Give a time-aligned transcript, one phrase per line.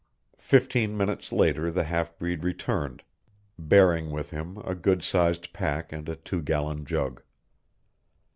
[0.39, 3.03] Fifteen minutes later the half breed returned,
[3.59, 7.21] bearing with him a good sized pack and a two gallon jug.